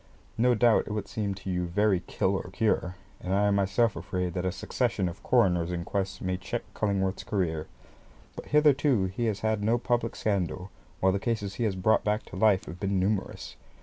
[0.35, 3.95] No doubt it will seem to you very kill or cure, and I am myself
[3.95, 7.67] afraid that a succession of coroners' inquests may check Cullingworth's career;
[8.35, 12.03] but hitherto he has had no public scandal, while the cases which he has brought
[12.03, 13.57] back to life have been numerous.